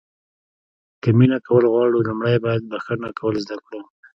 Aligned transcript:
که 1.01 1.09
مینه 1.17 1.39
کول 1.47 1.63
غواړو 1.73 2.03
لومړی 2.07 2.37
باید 2.45 2.69
بښنه 2.71 3.09
کول 3.19 3.35
زده 3.45 3.57
کړو. 3.65 3.81